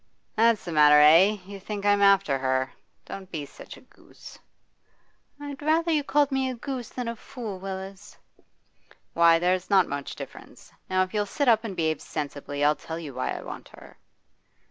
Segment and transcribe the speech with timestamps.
[0.35, 1.37] 'That's the matter, eh?
[1.45, 2.73] You think I'm after her!
[3.05, 4.39] Don't be such a goose.'
[5.39, 8.17] 'I'd rather you call me a goose than a fool, Willis.'
[9.13, 10.71] 'Why, there's not much difference.
[10.89, 13.95] Now if you'll sit up and behave sensibly, I'll tell you why I want her.